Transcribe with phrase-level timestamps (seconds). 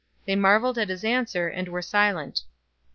[0.25, 2.41] They marveled at his answer, and were silent.